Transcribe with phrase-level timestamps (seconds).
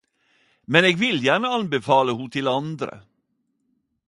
[0.73, 2.99] Men eg vil gjerne anbefale ho til andre